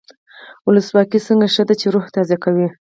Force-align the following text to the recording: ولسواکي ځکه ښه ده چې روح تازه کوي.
ولسواکي 0.67 1.19
ځکه 1.25 1.47
ښه 1.53 1.63
ده 1.67 1.75
چې 1.79 1.87
روح 1.93 2.05
تازه 2.15 2.37
کوي. 2.43 2.67